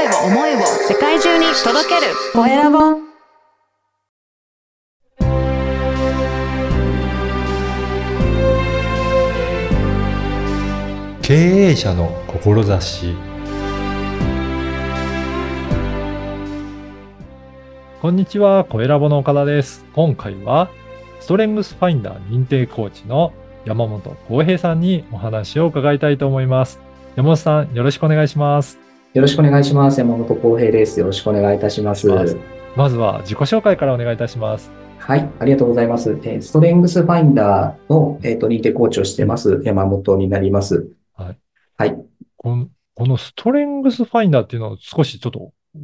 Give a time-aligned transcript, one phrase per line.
[0.00, 2.78] 声を思いを世界中に届けるコエラボ
[11.20, 13.14] 経営者の志
[18.00, 19.84] こんにちは、コエラボの岡田です。
[19.92, 20.70] 今回は、
[21.20, 23.34] ストレングスファインダー認定コーチの
[23.66, 26.80] 山本浩平さんにお話を伺いたいと思います。
[27.16, 28.89] 山本さん、よろしくお願いします。
[29.12, 29.98] よろしくお願いします。
[29.98, 31.00] 山本浩平です。
[31.00, 32.06] よろしくお願いいたします。
[32.76, 34.70] まずは自己紹介からお願いいたします。
[34.98, 36.10] はい、ありがとうございます。
[36.22, 40.92] えーストレングスファインダーの、えーと認定コーチをしてます山本になります。
[41.16, 41.38] はい。
[41.76, 41.96] はい。
[42.36, 45.78] このこのストレングスファインダーっていうのを少しちょっとう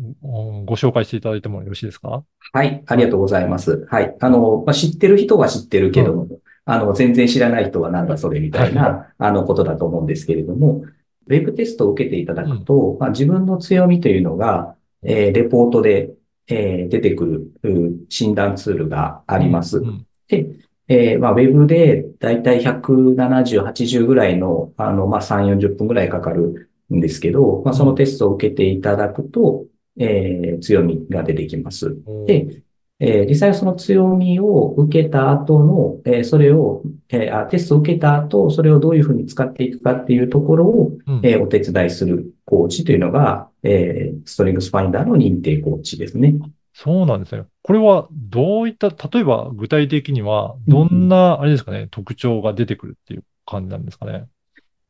[0.63, 2.23] んご紹介していただいてもよろしいですか？
[2.53, 3.89] はい、ありがとうございます。
[3.91, 4.17] はい。
[4.21, 6.29] あの、まあ、知ってる人は知ってるけども、
[6.65, 10.85] あの、全然知らない人はなんだそれみたいな、あの、ことだと思うんですけれども、
[11.27, 16.11] ウェブテストを受けていただくと、まあ、自分の強みというのが、えーレポートで、
[16.49, 19.79] えー出てくるうん診断ツールがあります。
[19.79, 20.47] うんで、
[20.89, 29.67] えーまあ、ウェブでだいたい170、80ぐらいの、あの、まあ、3、40分ぐらいかかるんですけど、まあ、そのテストを受けていただくと、
[29.99, 31.89] えー強みが出てきます。
[31.89, 32.63] うんで、
[32.99, 46.35] えー実際その強みを受けた後の、えーそれを、えーあ、テストを受けた後、それをどういうふうに使っていくかっていうところを、うんえーお手伝いするコーチというのが、えーストレングスファインダーの認定コーチですね。
[46.73, 47.45] そうなんですね。
[47.63, 54.27] これはどういった、例えば具体的には、どんな、あれですかね、特徴が出てくるっていう感じなんですかね。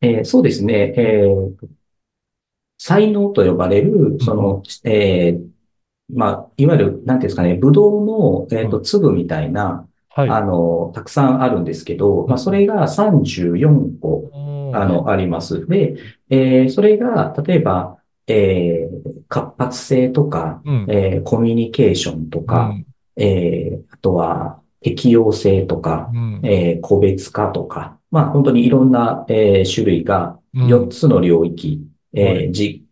[0.00, 0.94] えーそうですね。
[0.96, 1.76] えー
[2.78, 5.55] 才能と呼ばれる、その、えー
[6.08, 10.28] まあ、いわゆる、なんていうんですかね、ブドウの、えっと、粒みたいな、はい。
[10.30, 14.38] あの、たくさんあるんですけど、まあ、それが34個、う
[14.72, 14.76] ん。
[14.76, 15.66] あの、あります。
[15.66, 15.96] で、
[16.30, 20.86] えーそれが、例えば、えー活発性とか、うん。
[20.88, 22.74] えーコミュニケーションとか、
[23.16, 26.40] えーあとは、適応性とか、うん。
[26.44, 30.66] えー個別化とか、まあ、本当にいろんな、えー種類がうん。
[30.68, 31.82] 4つの領域、
[32.14, 32.44] はい。
[32.44, 32.84] えーじ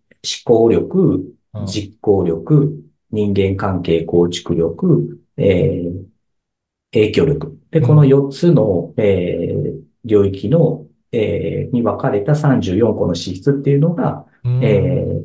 [0.46, 1.24] 思考力、
[1.54, 1.66] うん。
[1.66, 2.83] 実行力、
[3.14, 6.04] 人間関係構築力、えー
[6.92, 7.58] 影響力。
[7.70, 15.24] で、この4つの、えー領域の、えーに分かれた34個の資質っていうのが、うんえー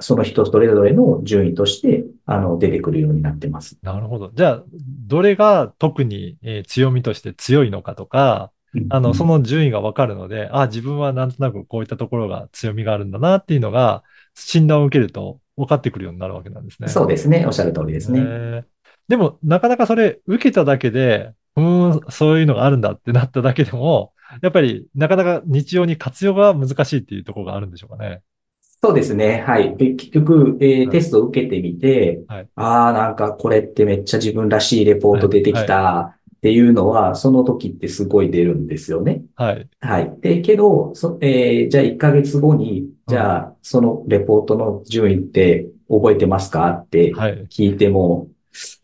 [0.00, 3.78] その人それぞれの順位として、あの、出てくるようになってます。
[3.82, 4.30] なるほど。
[4.34, 4.64] じゃあ、
[5.06, 8.52] どれが特に、えー強みとして強いのかとか、
[8.90, 14.02] あの、その、の順位がわかるので、あ、自分はなんとなくこういったところが強みがあるんだなっていうのが、
[14.34, 16.88] 診断を受けると分かってくるようになるわけなんですね。
[16.88, 17.44] そうですね。
[17.46, 18.20] おっしゃる通りですね。
[18.22, 18.66] ね
[19.08, 28.22] でも、なかなかそれ受けただけで、うーん、そういうのがあるんだってなっただけでも、やっぱりなかなか日常に活用が難しいっていうところがあるんでしょうかね。
[28.60, 29.40] そうですね。
[29.46, 29.76] はい。
[29.76, 39.24] で結局、えーはいテストを受けてみて、はいああ、なんかこれってめっちゃ自分らしいレポート出てきたっていうのは、その時ってすごい出るんですよね。
[39.36, 39.68] はい。
[39.80, 40.20] はい。
[40.20, 46.70] で、けど、そ、えーじゃあ1ヶ月後に、じゃあそのレポートの順位って覚えてますか？
[46.70, 47.46] ってはい。
[47.50, 48.28] 聞いても、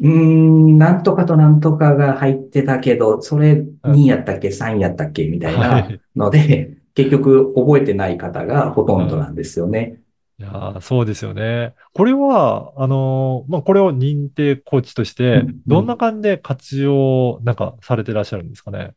[0.00, 5.27] うーん、なんとかとなんとかが入ってたけど、それ2やったっけ、3やったっけ？
[5.28, 5.61] みたいは。
[5.61, 10.00] ないので、結局覚えてない方がほとんどなんですよね。
[10.38, 11.75] いやーそうですよね。
[11.94, 18.93] これは、あのーまあ、これを認定コーチとしてうん、どんな感じで活用、なんか、されてらっしゃるんですかね？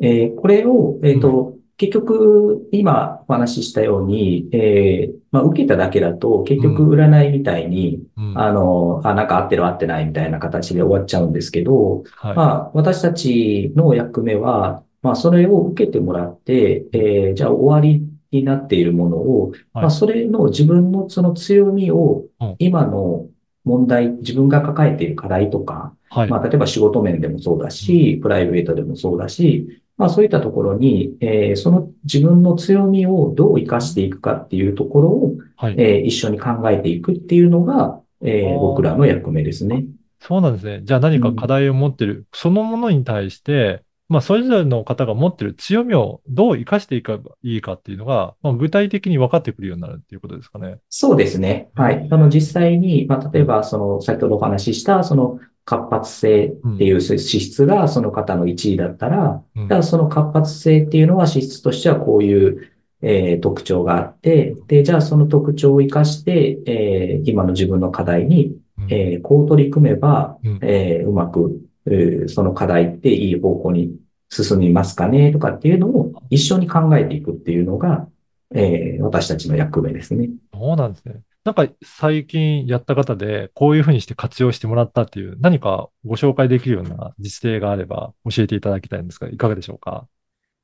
[0.00, 8.38] えーこれを、えっと、結局、今お話ししたように、えーまあ、受けただけだと、結局占いみたいに、うん。
[8.38, 12.36] あの、あ、なんか合ってる合ってないみたいな形で終わっちゃうんですけど、はい。
[12.36, 23.28] まあ、私たちの役目は、まあ、それを受けてもらって、えーじゃあ終わりになっているものを、はいまあ、それの自分のその強みをうん、今の
[23.64, 26.30] 問題、自分が抱えている課題とか、はい。
[26.30, 35.74] まあ、例えば仕事面でもそうだし、プライベートでもそうだし、まあ、そういったところに、えーその自分の強みをどう活かしていくかっていうところを、はい。
[35.78, 39.86] えー一緒に考えていくっていうのが、えー僕らの役目ですね。
[40.20, 40.80] そうなんですね。
[40.82, 50.78] じゃあ何か課題を持ってる、そのものに対して、まあ、それぞれの方が持ってる強みをどう活かしていけばいいかっていうのが、まあ、具体的に分かってくるようになるっていうことですかね。
[50.90, 51.70] そうですね。
[51.74, 52.08] はい。
[52.10, 59.68] あの、実際に、まあ、例えば、その、先ほどお話しした、その、活発性っていう資質がその方の1位だったら、うん。
[59.68, 62.72] だその活発性っていうのは資質としてはこういう、
[63.02, 68.92] えー特徴があって、で、じゃあその特徴を活かして、えー今の自分の課題に、うん。
[68.92, 70.58] えーこう取り組めば、うん。
[70.62, 73.96] えーうまく、えーその課題っていい方向に
[74.30, 78.08] 進みますかねとかっていうのを一緒に考えていくっていうのが、
[78.54, 80.30] えー私たちの役目ですね。
[80.54, 81.22] そうなんですね。
[81.46, 90.08] なんか最近やった方で、こういうふうにして活用してもらったっていう、何かご紹介できるような実例があれば教えていただきたいんですが、いかがでしょうか？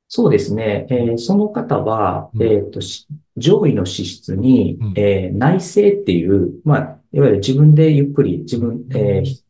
[0.09, 0.85] そうですね。
[0.89, 3.07] えーその方は、うんえっと、し
[3.37, 9.43] 上位の資質にうん、えー内政っていう、まあ、いわゆる自分でゆっくり自分、えー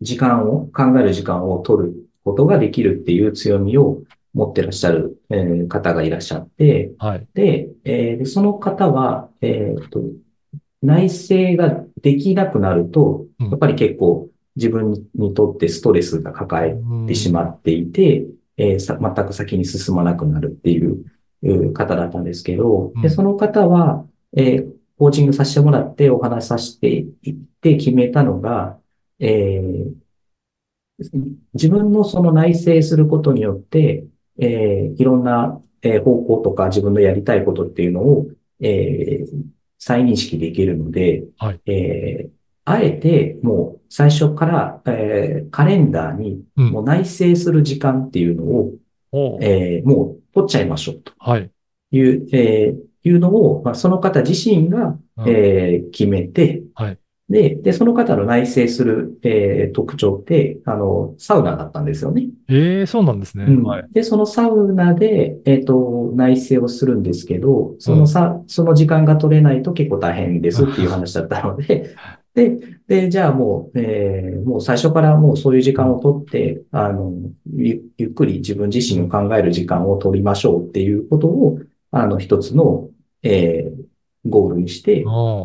[0.00, 4.02] 時間を、考える時間を取ることができるっていう強みを
[4.34, 7.26] 持ってらっしゃる、えー方がいらっしゃって、はい。
[7.34, 10.02] で、えその方は、えっと、
[10.86, 13.50] 内政ができなくなると、うん。
[13.50, 21.04] やっぱり結構自分にとってストレスが抱えてしまっていて、えーさ全く先に進まなくなるっていう
[21.74, 23.10] 方だったんですけど、で、うん。
[23.10, 24.06] その方は、
[24.36, 28.78] えーコーチングさせてもらってお話しさせていって決めたのが、
[29.18, 29.92] えー
[31.52, 34.06] 自分のその内省することによって、
[34.38, 38.26] えーいろんな、えー方向とか自分のやりたいことっていうのを、
[38.60, 41.60] えー再認識できるので、はい。
[41.66, 42.36] えー
[42.68, 46.70] あえてもう最初から、えーカレンダーにうん。
[46.70, 48.74] もう内省する時間っていうのを、
[49.12, 49.38] おう。
[49.40, 51.12] えーもう取っちゃいましょうと。
[51.18, 51.50] はい。
[51.92, 55.28] いう、えーいうのを、まあ、その方自身が、うん。
[55.28, 62.28] えー決めて、はいで、で、その方の内省する、えー特徴って、あの、サウナだったんですよね。
[62.48, 63.44] ええそうなんですね。
[63.48, 63.88] うんはい。
[63.92, 71.96] で、そのサウナで、えっと、内省をするんですけど、そのさ、その時間が取れないと結構大変ですっていう話だったので、
[72.34, 77.12] で、で、じゃあもう、えーもう最初からもうそういう時間を取って、あの、
[77.56, 81.58] ゆゆっくり自分自身を考える時間を取りましょうっていうことを、
[81.90, 82.88] あの、一つの、
[83.24, 83.86] えー
[84.28, 85.00] ゴールにして、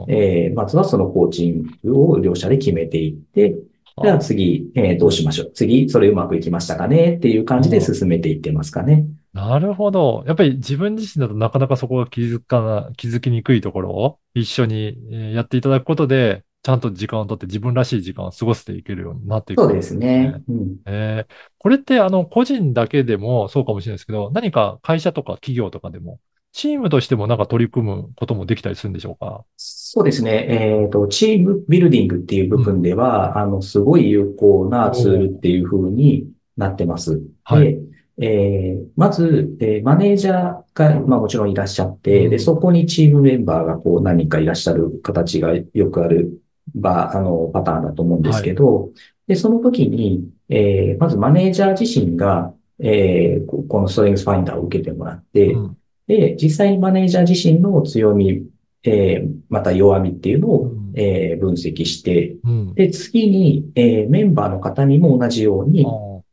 [0.08, 3.56] えーまずはそのコーチングを両者で決めていって、
[4.02, 5.52] じゃあ次、えーどうしましょう？
[5.54, 7.16] 次、それうまくいきましたかね？
[7.18, 9.06] っていう感じで進めていってますかね。
[9.34, 10.24] なるほど。
[10.28, 19.64] やっぱり自分自身だとなかなかそこが気づかな、気づきにくいところを一緒にえーやっていただくことで、ちゃんと時間をとって自分らしい時間を過ごしていけるようになっていく。
[19.64, 20.42] そうですね。
[20.48, 26.20] うんえーこれってあの個人だけでもそうかもしれないですけど、何か会社とか企業とかでも、
[26.54, 29.44] チームとしてもなんか取り組むこともできたりするんでしょうか？
[29.58, 30.48] そうですね。
[30.84, 36.28] えっと、チームビルディングっていう部分では、あの、すごい有効なツールっていう風に
[36.58, 37.22] なってます。
[37.44, 37.64] はい。
[37.64, 37.80] で、
[38.18, 42.30] えーまず、えーマネージャーが、まあもちろんいらっしゃって、うん。
[42.32, 46.42] で、そこにチームメンバーがこう何人かいらっしゃる形がよくある、
[46.76, 48.90] ば、あの、パターンだと思うんですけど、
[49.28, 55.78] で、その時に、えーまずマネージャー自身が、えーここのストレングスファインダーを受けてもらって、うん
[56.08, 58.44] で、実際にマネージャー自身の強み、
[58.84, 60.92] えーまた弱みっていうのを、うん。
[60.96, 62.74] えー分析して、うん。
[62.74, 65.86] で、次に、えーメンバーの方にも同じように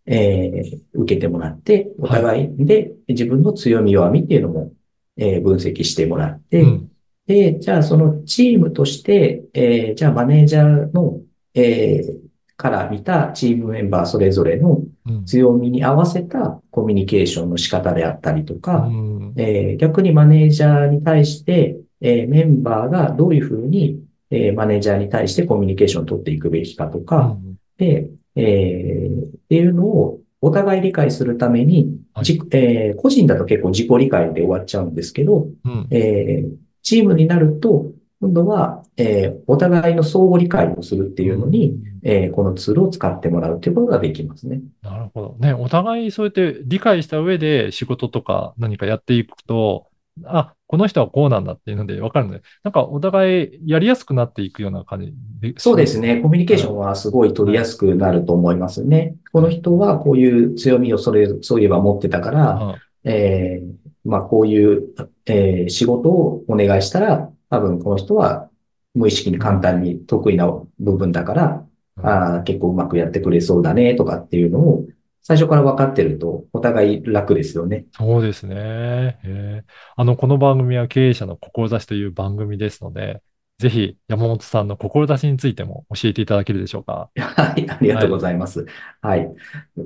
[0.06, 4.72] えー受けてもらって、お互いで自分の強み弱みっていうのも、
[5.16, 6.90] えー分析してもらって、うん。
[7.26, 11.20] で、じゃあそのチームとして、えーじゃあマネージャーの、
[11.54, 12.27] えー
[12.58, 15.24] から見たチームメンバーそれぞれのうん。
[15.24, 19.32] 強みに合わせたコミュニケーションの仕方であったりとか、うん。
[19.36, 24.00] えー逆にマネージャーに対して、えーメンバーがどういうふうに、
[24.30, 27.38] えーマネージャーに対してコミュニケーションを取っていくべきかとか、
[27.78, 32.24] で、えーっていうのをお互い理解するために、はい。
[32.24, 35.86] じえー個人だと結構自己理解で終わっちゃうんですけど、うん。
[35.90, 36.50] えー
[36.82, 44.60] チームになると、今度は、えーお互いの相互理解をするっていうのに、えーこのツールを使ってもらうということができますね。
[44.82, 45.36] なるほど。
[45.38, 49.86] ね、お互いそうやって理解した上で仕事とか何かやっていくと、
[50.24, 56.20] あ、この人はこうなんだっていうので分かるので、なんかお互いやりやすくなっていくような感じでそうですね。
[56.20, 59.14] コミュニケーションはすごい取りやすくなると思いますね。
[59.32, 64.88] この人はこういう強みをそれ、そういえば持ってたから、うんえーまあこういう、
[65.26, 68.48] えー仕事をお願いしたら、多分この人は
[68.94, 70.46] 無意識に簡単に得意な
[70.78, 71.66] 部分だから、
[72.02, 74.86] あー結構うまくやってくれそうだねとかっていうのを
[75.22, 77.86] 最初から分かってるとお互い楽ですよね。
[77.92, 78.54] そうですね。
[78.56, 79.64] へえ
[79.96, 83.20] あの、この番組は経営者の志という番組ですので、
[83.58, 87.10] ぜひ山本さんの志についても教えていただけるでしょうか？
[87.18, 88.64] はい、ありがとうございます。
[89.02, 89.28] はい。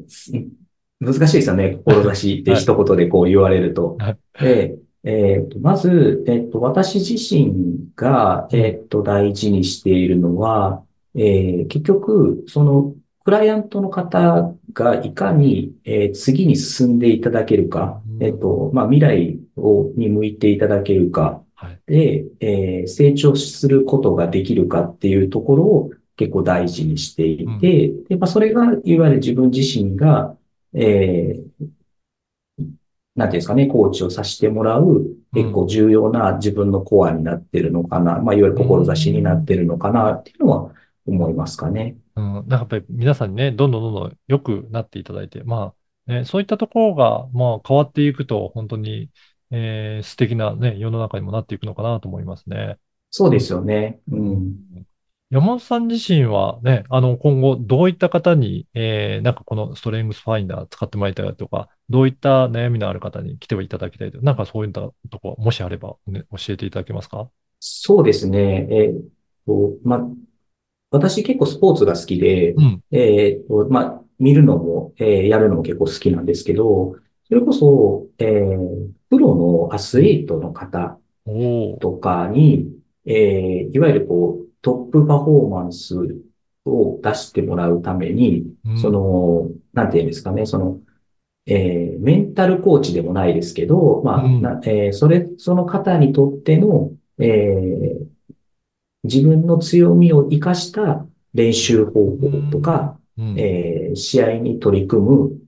[0.08, 0.32] す
[1.00, 1.80] 難しいですよね。
[1.84, 3.96] 志って一言でこう言われると。
[3.98, 12.94] はいで、えっと、まず、えっと、私自身が、えっと、大事にしているのは、えー結局、その、
[13.24, 21.80] クライアントの方がいかに、えー次に進んでいただけるか、うんえっと、まあ、未来を、に向いていただけるか、はい。
[21.86, 30.36] で、えー成長することができるかっていうところを結構大事にしていて、で、まあ、それが、いわゆる自分自身が、
[30.74, 31.66] えー
[33.14, 40.70] なんていうんですかね、コーチをさせてもらう、結構重要な自分のコアになってるのかな、まあ、いわゆる志になってるのかなっていうのは
[41.06, 41.96] 思いますかね。
[42.16, 45.74] うん、なんかやっぱり皆さんにね、どんどんどんどん良くなっていただいて、ま
[46.08, 49.10] あ、ね、そういったところが、まあ、変わっていくと、本当に、
[49.50, 52.78] えー、素敵なね、世の中にもなっていくのかなと思いますね。
[53.10, 54.00] そうですよね。
[54.10, 54.56] うん。
[55.32, 67.30] 山本さん自身はね、あの、今後どういった方に、えー、なんかこのストレングスファインダー使ってもらいたいとか、どういった悩みのある方に来ていただきたいとなんかそういったとこ、もしあれば、ね、教えていただけますか？
[67.60, 68.66] そうですね。
[68.70, 69.02] えー、っ
[69.46, 70.06] と、ま、
[70.90, 76.96] 私結構スポーツが好きで、うん、えー、っと、ま、見るのも、えー、やるのも結構好きなんですけど、
[77.26, 80.98] それこそ、えー、プロのアスリートの方
[81.80, 82.68] とかに、
[83.06, 85.96] えー、いわゆるこう、トップパフォーマンス
[86.64, 90.78] を出してもらうために、うん、その、なんていうんですかね、その、
[91.46, 98.06] えー、メンタルコーチでもないですけど、まあ、うん、えー、それ、その方にとっての、えー、
[99.04, 101.04] 自分の強みを活かした
[101.34, 105.40] 練習方法とか、うん、えー、試合に取り組む、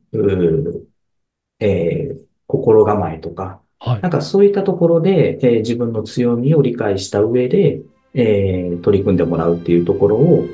[1.60, 2.18] えー、
[2.48, 7.80] 心構えとか、はい、なんかそういったところで、えー、自分の強みを理解した上で、
[8.14, 10.48] えー、取り組んでもらうっていうところを、うん、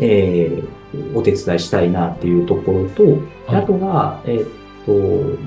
[0.00, 3.02] えー、お手伝いしたいなっていうところと、
[3.46, 4.48] はい、あとは、えー、っ
[4.86, 4.92] と、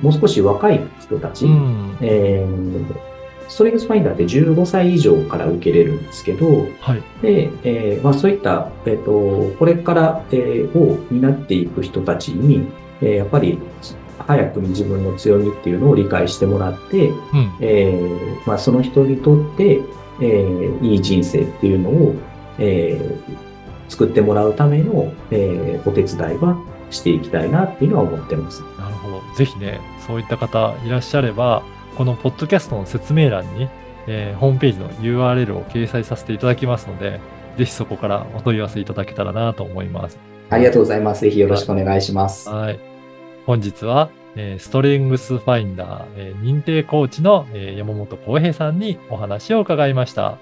[0.04, 12.68] もう少し若い人たち、うん、えー、ストレングスファインダーって15歳以上から受けれるんですけど、はい、で、えーまあ、そういった、えー、っと、これから、えー、を担っていく人たちに、
[13.02, 13.60] えー、やっぱり
[14.20, 19.82] 早くに自分の強みっていうのを理解してもらって、うん、えー、まあ、その人にとって、
[20.22, 22.16] えー、いい人生っていうのを、
[22.60, 26.58] えー、作ってもらうための、えー、お手伝いは
[26.90, 28.62] していきたいなっていうのは思ってます。
[28.80, 29.22] なるほど。
[29.36, 31.64] ぜひね、そういった方いらっしゃれば、
[31.98, 33.70] このポッドキャストの説明欄に、
[34.08, 37.20] えー、ホームページの URL を掲載させていただきますので、
[37.58, 40.20] ぜひそこからお問い合わせいただけたらなと思います。
[40.50, 41.22] ありがとうございます。
[41.22, 42.50] ぜひよろしくお願いします。
[42.50, 42.80] はい。
[43.46, 50.38] 本日は、え、ストレングスファインダー、え、認定コーチの、え、山本浩平さんにお話を伺いました。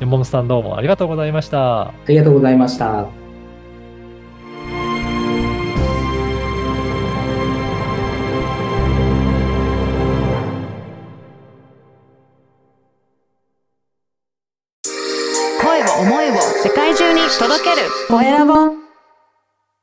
[0.00, 1.82] 山本さんどうもありがとうございました。
[1.88, 3.25] ありがとうございました。